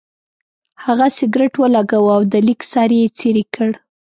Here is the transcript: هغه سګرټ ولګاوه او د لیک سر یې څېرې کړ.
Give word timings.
هغه 0.85 1.07
سګرټ 1.17 1.53
ولګاوه 1.57 2.11
او 2.17 2.21
د 2.31 2.35
لیک 2.47 2.61
سر 2.71 2.89
یې 2.99 3.07
څېرې 3.17 3.43
کړ. 3.53 3.69